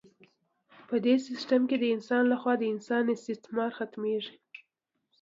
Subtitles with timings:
[0.87, 4.35] په دې سیستم کې د انسان لخوا د انسان استثمار ختمیږي.